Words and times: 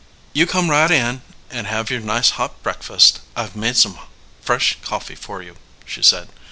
"You 0.33 0.47
come 0.47 0.71
right 0.71 0.89
in 0.89 1.21
and 1.51 1.67
have 1.67 1.91
your 1.91 1.99
nice 1.99 2.31
hot 2.31 2.63
breakfast. 2.63 3.19
I 3.35 3.45
ve 3.45 3.59
made 3.59 3.77
some 3.77 3.99
fresh 4.41 4.79
coffee 4.81 5.13
for 5.13 5.43
you," 5.43 5.57
she 5.85 6.01
said. 6.01 6.29